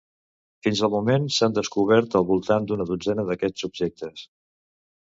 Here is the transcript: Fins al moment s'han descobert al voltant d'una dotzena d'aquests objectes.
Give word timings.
Fins 0.67 0.79
al 0.87 0.91
moment 0.93 1.27
s'han 1.35 1.53
descobert 1.59 2.17
al 2.21 2.27
voltant 2.33 2.67
d'una 2.73 2.89
dotzena 2.95 3.31
d'aquests 3.31 3.71
objectes. 3.71 4.27